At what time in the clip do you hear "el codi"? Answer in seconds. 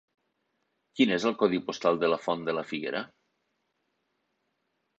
1.31-1.59